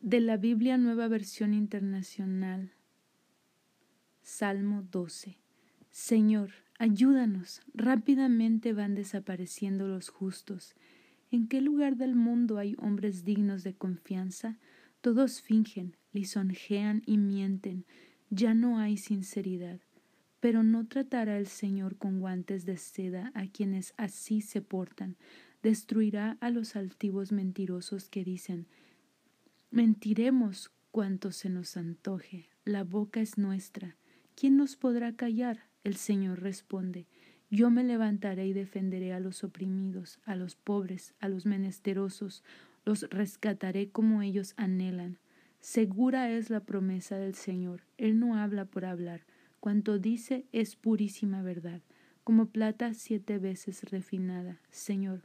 [0.00, 2.72] de la Biblia Nueva Versión Internacional.
[4.22, 5.36] Salmo 12.
[5.90, 7.60] Señor, ayúdanos.
[7.74, 10.74] Rápidamente van desapareciendo los justos.
[11.30, 14.56] ¿En qué lugar del mundo hay hombres dignos de confianza?
[15.02, 17.84] Todos fingen, lisonjean y mienten.
[18.30, 19.80] Ya no hay sinceridad.
[20.40, 25.16] Pero no tratará el Señor con guantes de seda a quienes así se portan.
[25.62, 28.66] Destruirá a los altivos mentirosos que dicen
[29.72, 32.48] Mentiremos cuanto se nos antoje.
[32.64, 33.96] La boca es nuestra.
[34.34, 35.68] ¿Quién nos podrá callar?
[35.84, 37.06] El Señor responde.
[37.50, 42.42] Yo me levantaré y defenderé a los oprimidos, a los pobres, a los menesterosos,
[42.84, 45.18] los rescataré como ellos anhelan.
[45.60, 47.82] Segura es la promesa del Señor.
[47.96, 49.24] Él no habla por hablar.
[49.60, 51.80] Cuanto dice es purísima verdad,
[52.24, 54.60] como plata siete veces refinada.
[54.72, 55.22] Señor,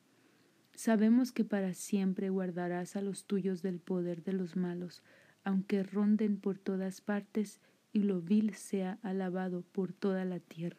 [0.75, 5.03] Sabemos que para siempre guardarás a los tuyos del poder de los malos,
[5.43, 7.61] aunque ronden por todas partes
[7.93, 10.77] y lo vil sea alabado por toda la tierra.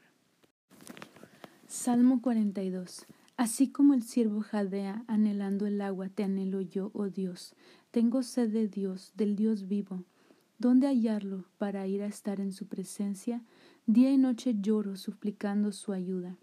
[1.66, 3.06] Salmo 42.
[3.38, 7.54] Así como el siervo jadea anhelando el agua, te anhelo yo, oh Dios.
[7.90, 10.04] Tengo sed de Dios, del Dios vivo.
[10.58, 13.42] ¿Dónde hallarlo para ir a estar en su presencia?
[13.86, 16.36] Día y noche lloro suplicando su ayuda.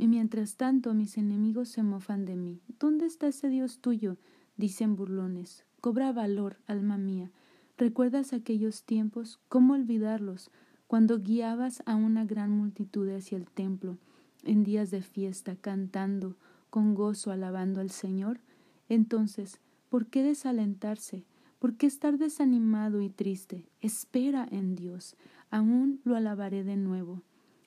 [0.00, 2.62] Y mientras tanto mis enemigos se mofan de mí.
[2.78, 4.16] ¿Dónde está ese Dios tuyo?
[4.56, 5.66] dicen burlones.
[5.82, 7.30] Cobra valor, alma mía.
[7.76, 9.40] ¿Recuerdas aquellos tiempos?
[9.50, 10.50] ¿Cómo olvidarlos?
[10.86, 13.98] Cuando guiabas a una gran multitud hacia el templo,
[14.42, 16.34] en días de fiesta, cantando,
[16.70, 18.40] con gozo, alabando al Señor.
[18.88, 21.26] Entonces, ¿por qué desalentarse?
[21.58, 23.66] ¿Por qué estar desanimado y triste?
[23.82, 25.14] Espera en Dios.
[25.50, 27.20] Aún lo alabaré de nuevo.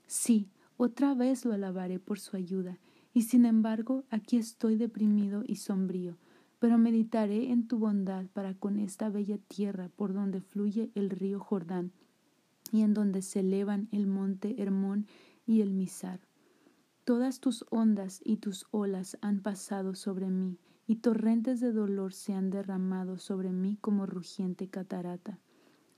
[0.07, 0.47] Sí,
[0.83, 2.77] otra vez lo alabaré por su ayuda,
[3.13, 6.17] y sin embargo aquí estoy deprimido y sombrío,
[6.59, 11.39] pero meditaré en tu bondad para con esta bella tierra por donde fluye el río
[11.39, 11.93] Jordán,
[12.69, 15.07] y en donde se elevan el monte Hermón
[15.45, 16.19] y el Misar.
[17.05, 22.33] Todas tus ondas y tus olas han pasado sobre mí, y torrentes de dolor se
[22.33, 25.39] han derramado sobre mí como rugiente catarata.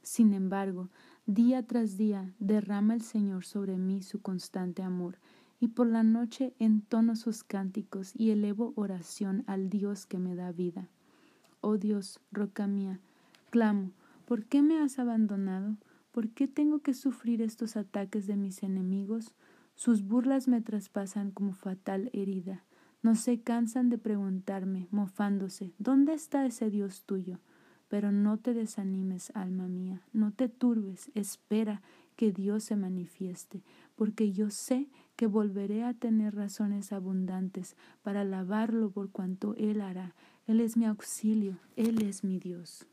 [0.05, 0.89] Sin embargo,
[1.27, 5.17] Día tras día derrama el Señor sobre mí su constante amor,
[5.59, 10.51] y por la noche entono sus cánticos y elevo oración al Dios que me da
[10.51, 10.87] vida.
[11.61, 12.99] Oh Dios, roca mía,
[13.49, 13.89] clamo,
[14.27, 15.77] ¿por qué me has abandonado?
[16.11, 19.33] ¿Por qué tengo que sufrir estos ataques de mis enemigos?
[19.73, 22.63] Sus burlas me traspasan como fatal herida.
[23.01, 27.39] No se cansan de preguntarme, mofándose, ¿dónde está ese Dios tuyo?
[27.87, 31.81] Pero no te desanimes, alma mía, no te turbes, espera
[32.15, 33.61] que Dios se manifieste,
[33.95, 40.15] porque yo sé que volveré a tener razones abundantes para alabarlo por cuanto Él hará.
[40.47, 42.85] Él es mi auxilio, Él es mi Dios.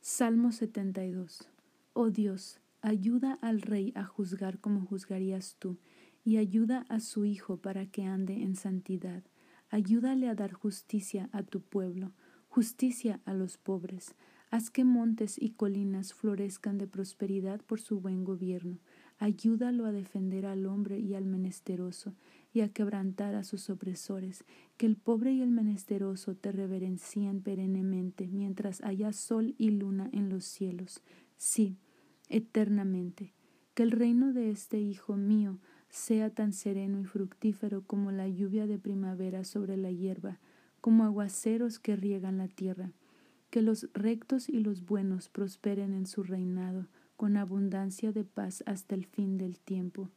[0.00, 1.48] Salmo 72.
[1.92, 5.78] Oh Dios, ayuda al rey a juzgar como juzgarías tú,
[6.24, 9.22] y ayuda a su hijo para que ande en santidad.
[9.70, 12.12] Ayúdale a dar justicia a tu pueblo
[12.54, 14.14] justicia a los pobres.
[14.52, 18.78] Haz que montes y colinas florezcan de prosperidad por su buen gobierno.
[19.18, 22.14] Ayúdalo a defender al hombre y al menesteroso,
[22.52, 24.44] y a quebrantar a sus opresores.
[24.76, 30.28] Que el pobre y el menesteroso te reverencien perennemente, mientras haya sol y luna en
[30.28, 31.02] los cielos.
[31.36, 31.76] Sí,
[32.28, 33.32] eternamente.
[33.74, 38.68] Que el reino de este Hijo mío sea tan sereno y fructífero como la lluvia
[38.68, 40.38] de primavera sobre la hierba,
[40.84, 42.90] como aguaceros que riegan la tierra.
[43.48, 48.94] Que los rectos y los buenos prosperen en su reinado, con abundancia de paz hasta
[48.94, 50.10] el fin del tiempo.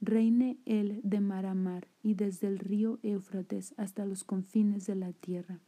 [0.00, 4.96] Reine él de mar a mar y desde el río Éufrates hasta los confines de
[4.96, 5.60] la tierra.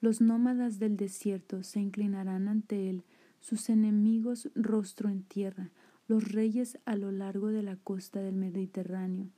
[0.00, 3.04] Los nómadas del desierto se inclinarán ante él,
[3.40, 5.72] sus enemigos rostro en tierra,
[6.08, 9.28] los reyes a lo largo de la costa del Mediterráneo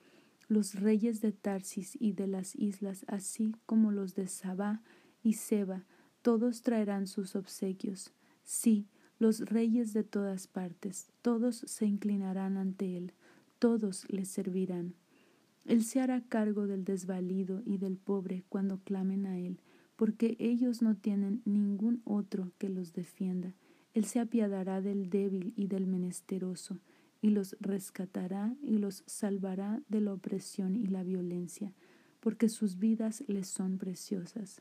[0.53, 4.83] los reyes de Tarsis y de las islas, así como los de Sabá
[5.23, 5.87] y Seba,
[6.21, 8.13] todos traerán sus obsequios.
[8.45, 8.87] Sí,
[9.19, 13.13] los reyes de todas partes, todos se inclinarán ante él,
[13.59, 14.95] todos le servirán.
[15.65, 19.61] Él se hará cargo del desvalido y del pobre cuando clamen a él,
[19.97, 23.55] porque ellos no tienen ningún otro que los defienda.
[23.95, 26.81] Él se apiadará del débil y del menesteroso
[27.23, 31.73] y los rescatará y los salvará de la opresión y la violencia,
[32.21, 34.61] porque sus vidas les son preciosas.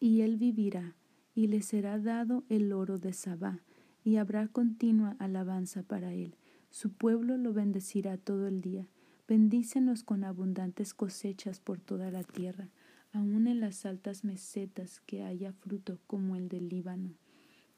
[0.00, 0.96] Y él vivirá,
[1.34, 3.60] y le será dado el oro de Sabá,
[4.02, 6.34] y habrá continua alabanza para él.
[6.70, 8.88] Su pueblo lo bendecirá todo el día.
[9.28, 12.68] Bendícenos con abundantes cosechas por toda la tierra.
[13.12, 17.14] aun en las altas mesetas que haya fruto como el del Líbano,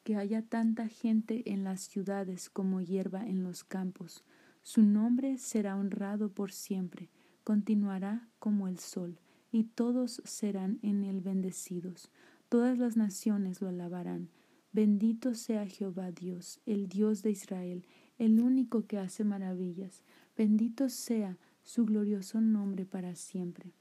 [0.07, 4.23] que haya tanta gente en las ciudades como hierba en los campos.
[4.63, 7.11] Su nombre será honrado por siempre,
[7.43, 9.19] continuará como el sol,
[9.51, 12.13] y todos serán en él bendecidos.
[12.49, 14.29] Todas las naciones lo alabarán.
[14.71, 17.85] Bendito sea Jehová Dios, el Dios de Israel,
[18.17, 20.05] el único que hace maravillas.
[20.37, 23.73] Bendito sea su glorioso nombre para siempre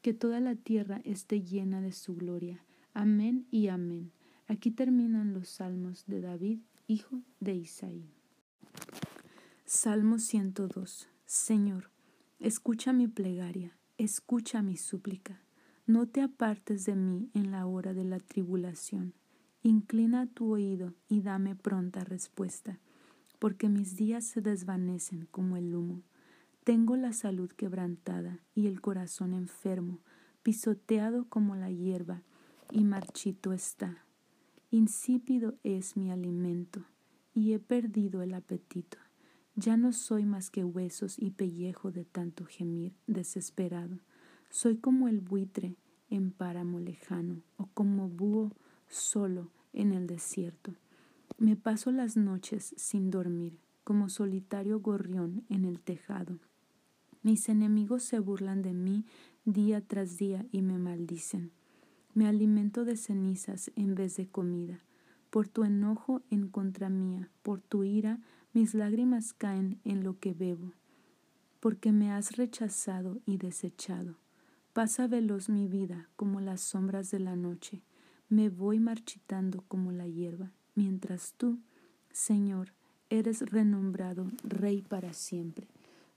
[0.00, 2.64] que toda la tierra esté llena de su gloria.
[2.94, 4.12] Amén y amén.
[4.52, 8.04] Aquí terminan los salmos de David, hijo de Isaí.
[9.64, 11.08] Salmo 102.
[11.24, 11.90] Señor,
[12.38, 15.40] escucha mi plegaria, escucha mi súplica.
[15.86, 19.14] No te apartes de mí en la hora de la tribulación.
[19.62, 22.78] Inclina tu oído y dame pronta respuesta,
[23.38, 26.02] porque mis días se desvanecen como el humo
[26.64, 29.98] tengo la salud quebrantada y el corazón enfermo,
[30.44, 32.22] pisoteado como la hierba,
[32.70, 34.04] y marchito está.
[34.74, 36.82] Insípido es mi alimento,
[37.34, 38.96] y he perdido el apetito.
[39.54, 43.98] Ya no soy más que huesos y pellejo de tanto gemir desesperado.
[44.48, 45.76] Soy como el buitre
[46.08, 48.50] en páramo lejano, o como búho
[48.88, 50.72] solo en el desierto.
[51.36, 56.38] Me paso las noches sin dormir, como solitario gorrión en el tejado.
[57.22, 59.04] Mis enemigos se burlan de mí
[59.44, 61.52] día tras día y me maldicen.
[62.14, 64.80] Me alimento de cenizas en vez de comida.
[65.30, 68.20] Por tu enojo en contra mía, por tu ira,
[68.52, 70.72] mis lágrimas caen en lo que bebo.
[71.58, 74.16] Porque me has rechazado y desechado.
[74.74, 77.82] Pasa veloz mi vida como las sombras de la noche.
[78.28, 81.60] Me voy marchitando como la hierba, mientras tú,
[82.10, 82.74] Señor,
[83.08, 85.68] eres renombrado Rey para siempre.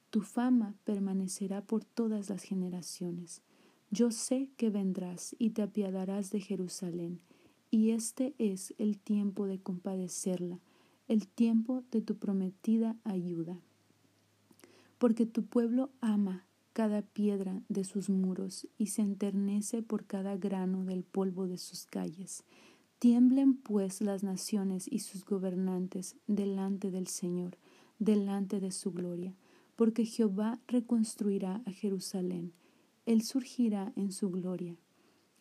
[0.10, 3.42] Tu fama permanecerá por todas las generaciones.
[3.96, 7.22] Yo sé que vendrás y te apiadarás de Jerusalén,
[7.72, 10.60] y este es el tiempo de compadecerla,
[11.08, 13.58] el tiempo de tu prometida ayuda.
[14.98, 20.84] Porque tu pueblo ama cada piedra de sus muros y se enternece por cada grano
[20.84, 22.44] del polvo de sus calles.
[23.00, 27.58] Tiemblen pues las naciones y sus gobernantes delante del Señor,
[27.98, 29.38] delante de su gloria
[29.76, 32.54] porque Jehová reconstruirá a Jerusalén,
[33.06, 34.76] Él surgirá en su gloria.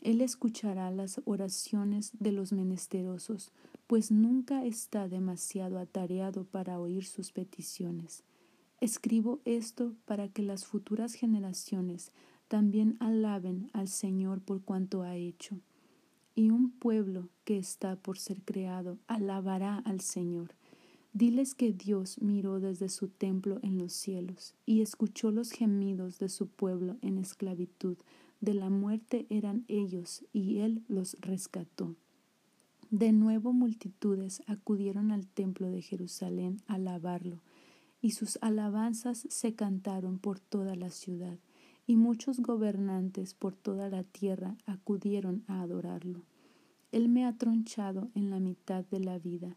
[0.00, 3.52] Él escuchará las oraciones de los menesterosos,
[3.86, 8.22] pues nunca está demasiado atareado para oír sus peticiones.
[8.80, 12.12] Escribo esto para que las futuras generaciones
[12.48, 15.58] también alaben al Señor por cuanto ha hecho.
[16.34, 20.54] Y un pueblo que está por ser creado alabará al Señor
[21.14, 26.28] Diles que Dios miró desde su templo en los cielos y escuchó los gemidos de
[26.28, 27.96] su pueblo en esclavitud.
[28.40, 31.94] De la muerte eran ellos y Él los rescató.
[32.90, 37.38] De nuevo multitudes acudieron al templo de Jerusalén a alabarlo,
[38.02, 41.38] y sus alabanzas se cantaron por toda la ciudad,
[41.86, 46.22] y muchos gobernantes por toda la tierra acudieron a adorarlo.
[46.90, 49.56] Él me ha tronchado en la mitad de la vida,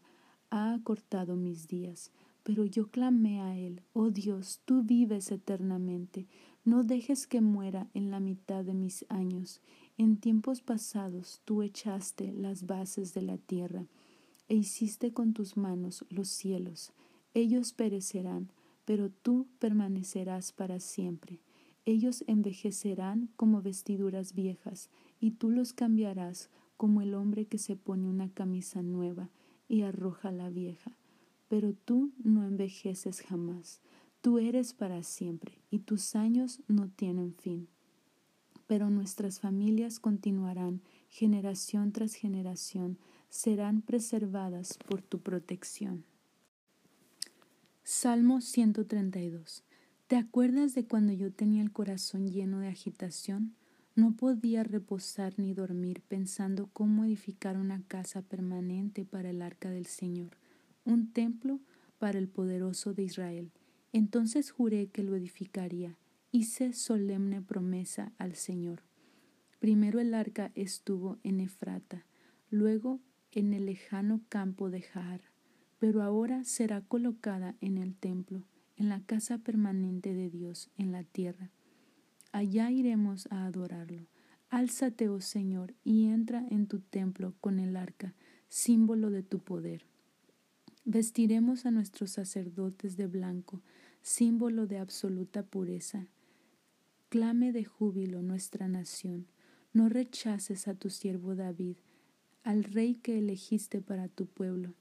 [0.50, 2.10] ha acortado mis días.
[2.42, 6.26] Pero yo clamé a Él, oh Dios, tú vives eternamente,
[6.64, 9.60] no dejes que muera en la mitad de mis años.
[9.96, 13.86] En tiempos pasados tú echaste las bases de la tierra
[14.48, 16.92] e hiciste con tus manos los cielos.
[17.34, 18.50] Ellos perecerán,
[18.84, 21.40] pero tú permanecerás para siempre.
[21.84, 28.06] Ellos envejecerán como vestiduras viejas, y tú los cambiarás como el hombre que se pone
[28.06, 29.30] una camisa nueva
[29.68, 30.92] y arroja la vieja.
[31.48, 33.80] Pero tú no envejeces jamás,
[34.20, 37.68] tú eres para siempre y tus años no tienen fin.
[38.66, 42.98] Pero nuestras familias continuarán generación tras generación,
[43.30, 46.04] serán preservadas por tu protección.
[47.82, 49.64] Salmo 132.
[50.06, 53.54] ¿Te acuerdas de cuando yo tenía el corazón lleno de agitación?
[53.98, 59.86] No podía reposar ni dormir pensando cómo edificar una casa permanente para el arca del
[59.86, 60.36] Señor,
[60.84, 61.58] un templo
[61.98, 63.50] para el poderoso de Israel.
[63.92, 65.96] Entonces juré que lo edificaría.
[66.30, 68.84] Hice solemne promesa al Señor.
[69.58, 72.06] Primero el arca estuvo en Efrata,
[72.50, 73.00] luego
[73.32, 75.22] en el lejano campo de Jaar,
[75.80, 78.44] pero ahora será colocada en el templo,
[78.76, 81.50] en la casa permanente de Dios en la tierra
[82.32, 84.06] allá iremos a adorarlo.
[84.50, 88.14] Álzate, oh Señor, y entra en tu templo con el arca,
[88.48, 89.84] símbolo de tu poder.
[90.84, 93.60] Vestiremos a nuestros sacerdotes de blanco,
[94.00, 96.06] símbolo de absoluta pureza.
[97.10, 99.26] Clame de júbilo nuestra nación.
[99.74, 101.76] No rechaces a tu siervo David,
[102.42, 104.72] al rey que elegiste para tu pueblo,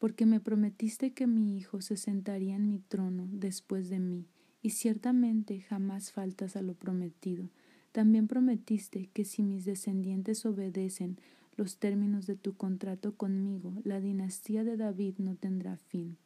[0.00, 4.26] porque me prometiste que mi hijo se sentaría en mi trono después de mí,
[4.66, 7.50] y ciertamente jamás faltas a lo prometido.
[7.92, 11.20] También prometiste que si mis descendientes obedecen
[11.56, 16.16] los términos de tu contrato conmigo, la dinastía de David no tendrá fin.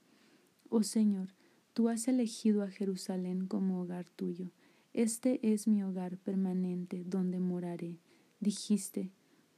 [0.71, 1.35] Oh Señor,
[1.75, 4.53] tú has elegido a Jerusalén como hogar tuyo.
[4.95, 7.99] Este es mi hogar permanente donde moraré.
[8.41, 9.11] Dijiste,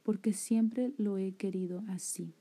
[0.03, 2.33] porque siempre lo he querido así.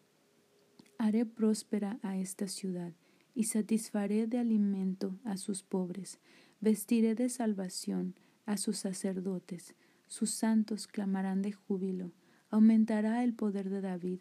[0.99, 2.95] Haré próspera a esta ciudad
[3.35, 6.19] y satisfaré de alimento a sus pobres,
[6.61, 8.15] vestiré de salvación
[8.47, 9.75] a sus sacerdotes,
[10.09, 12.13] sus santos clamarán de júbilo,
[12.51, 14.21] aumentará el poder de David,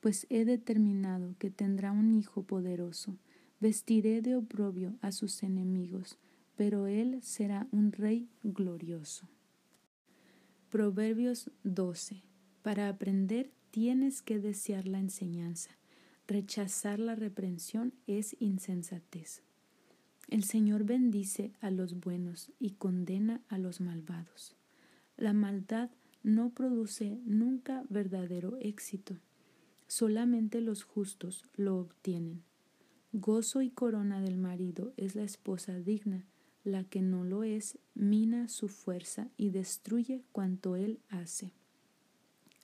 [0.00, 3.16] pues he determinado que tendrá un hijo poderoso,
[3.60, 6.18] vestiré de oprobio a sus enemigos,
[6.56, 9.28] pero él será un rey glorioso.
[10.70, 12.22] Proverbios 12.
[12.62, 15.70] Para aprender tienes que desear la enseñanza.
[16.28, 19.40] Rechazar la reprensión es insensatez.
[20.28, 24.54] El Señor bendice a los buenos y condena a los malvados.
[25.16, 25.88] La maldad
[26.22, 29.16] no produce nunca verdadero éxito.
[29.86, 32.42] Solamente los justos lo obtienen.
[33.14, 36.26] Gozo y corona del marido es la esposa digna,
[36.62, 41.52] la que no lo es mina su fuerza y destruye cuanto él hace.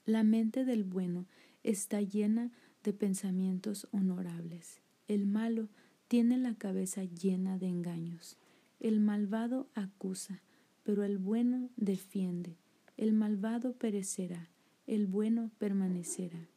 [0.05, 1.25] La mente del bueno
[1.63, 2.53] está llena
[2.85, 4.81] de pensamientos honorables.
[5.09, 5.69] El malo
[6.07, 8.37] tiene la cabeza llena de engaños.
[8.79, 10.43] El malvado acusa,
[10.85, 12.59] pero el bueno defiende.
[12.97, 14.51] El malvado perecerá,
[14.87, 16.49] el bueno permanecerá.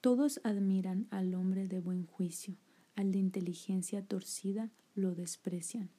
[0.00, 2.56] Todos admiran al hombre de buen juicio,
[2.94, 5.90] al de inteligencia torcida lo desprecian.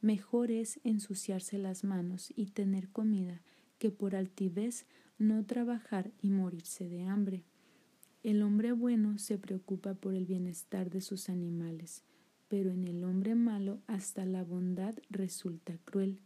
[0.00, 3.42] Mejor es ensuciarse las manos y tener comida
[3.78, 4.86] que por altivez
[5.18, 7.44] no trabajar y morirse de hambre.
[8.22, 12.02] El hombre bueno se preocupa por el bienestar de sus animales,
[12.48, 16.20] pero en el hombre malo hasta la bondad resulta cruel.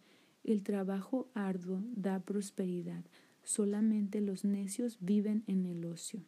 [0.45, 3.05] El trabajo arduo da prosperidad,
[3.45, 6.25] solamente los necios viven en el ocio.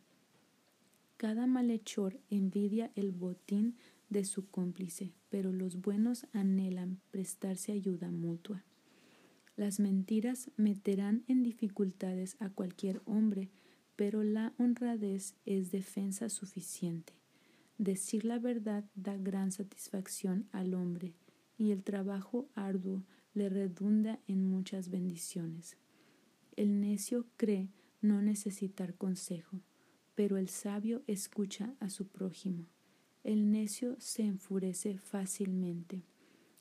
[1.16, 3.76] Cada malhechor envidia el botín
[4.10, 8.64] de su cómplice, pero los buenos anhelan prestarse ayuda mutua.
[9.56, 13.48] Las mentiras meterán en dificultades a cualquier hombre,
[13.96, 17.12] pero la honradez es defensa suficiente.
[17.78, 21.14] Decir la verdad da gran satisfacción al hombre,
[21.56, 25.76] y el trabajo arduo le redunda en muchas bendiciones.
[26.56, 27.68] El necio cree
[28.00, 29.60] no necesitar consejo,
[30.14, 32.66] pero el sabio escucha a su prójimo.
[33.24, 36.02] El necio se enfurece fácilmente.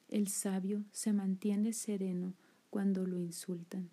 [0.08, 2.34] El sabio se mantiene sereno
[2.70, 3.90] cuando lo insultan.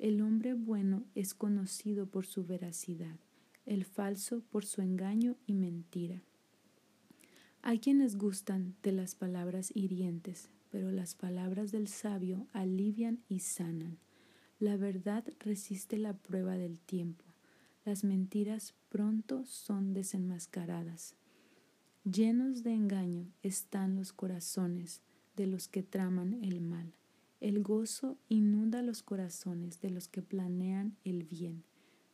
[0.00, 3.18] El hombre bueno es conocido por su veracidad,
[3.66, 6.22] el falso por su engaño y mentira.
[7.60, 13.98] Hay quienes gustan de las palabras hirientes, pero las palabras del sabio alivian y sanan.
[14.58, 17.26] La verdad resiste la prueba del tiempo.
[17.84, 21.14] Las mentiras pronto son desenmascaradas.
[22.10, 25.02] Llenos de engaño están los corazones
[25.36, 26.94] de los que traman el mal.
[27.40, 31.64] El gozo inunda los corazones de los que planean el bien.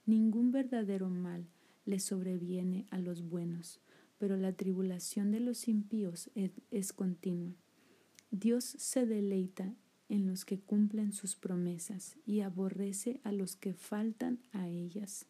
[0.07, 1.49] Ningún verdadero mal
[1.85, 3.81] le sobreviene a los buenos,
[4.19, 6.31] pero la tribulación de los impíos
[6.71, 7.55] es, continua.
[8.31, 9.75] Dios se deleita
[10.09, 15.27] en los que cumplen sus promesas y aborrece a los que faltan a ellas.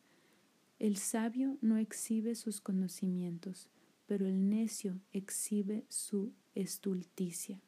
[0.78, 3.70] El sabio no exhibe sus conocimientos,
[4.06, 7.62] pero el necio exhibe su estulticia.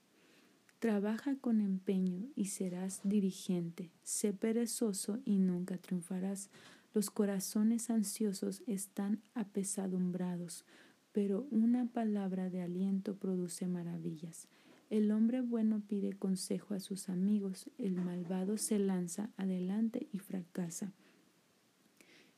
[0.78, 3.90] Trabaja con empeño y serás dirigente.
[4.04, 6.50] Sé perezoso y nunca triunfarás.
[6.94, 10.64] Los corazones ansiosos están apesadumbrados,
[11.10, 14.46] pero una palabra de aliento produce maravillas.
[14.88, 20.92] El hombre bueno pide consejo a sus amigos, el malvado se lanza adelante y fracasa.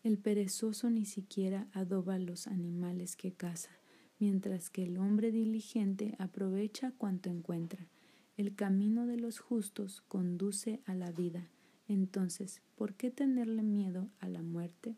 [0.02, 3.70] El perezoso ni siquiera adoba los animales que caza,
[4.18, 7.87] mientras que el hombre diligente aprovecha cuanto encuentra.
[8.40, 11.47] El camino de los justos conduce a la vida.
[11.88, 14.97] Entonces, ¿por qué tenerle miedo a la muerte?